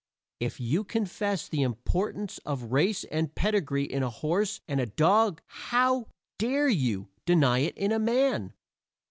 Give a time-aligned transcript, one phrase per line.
[0.39, 5.43] If you confess the importance of race and pedigree in a horse and a dog
[5.45, 6.07] how
[6.39, 8.53] dare you deny it in a man?